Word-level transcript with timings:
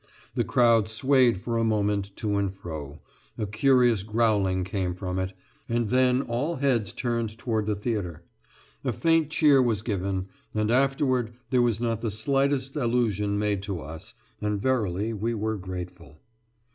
The 0.33 0.43
crowd 0.43 0.87
swayed 0.89 1.39
for 1.41 1.59
a 1.59 1.63
moment 1.63 2.15
to 2.15 2.37
and 2.37 2.51
fro, 2.51 3.01
a 3.37 3.45
curious 3.45 4.01
growling 4.01 4.63
came 4.63 4.95
from 4.95 5.19
it, 5.19 5.33
and 5.69 5.89
then 5.89 6.23
all 6.23 6.55
heads 6.55 6.91
turned 6.91 7.37
toward 7.37 7.67
the 7.67 7.75
theatre. 7.75 8.23
A 8.83 8.93
faint 8.93 9.29
cheer 9.29 9.61
was 9.61 9.83
given, 9.83 10.25
and 10.55 10.71
afterward 10.71 11.33
there 11.51 11.61
was 11.61 11.79
not 11.79 12.01
the 12.01 12.09
slightest 12.09 12.75
allusion 12.75 13.37
made 13.37 13.61
to 13.61 13.79
us 13.79 14.15
and 14.41 14.59
verily 14.59 15.13
we 15.13 15.35
were 15.35 15.55
grateful. 15.57 16.17